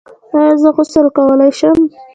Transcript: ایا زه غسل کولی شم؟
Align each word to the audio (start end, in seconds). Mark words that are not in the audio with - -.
ایا 0.35 0.53
زه 0.61 0.69
غسل 0.75 1.05
کولی 1.15 1.51
شم؟ 1.59 1.77